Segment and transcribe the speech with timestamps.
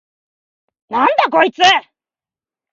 [0.89, 1.61] なんだこいつ！？